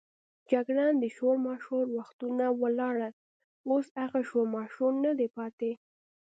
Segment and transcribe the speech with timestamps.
[0.51, 3.13] جګړن: د شورماشور وختونه ولاړل،
[3.69, 5.71] اوس هغه شورماشور نه دی پاتې.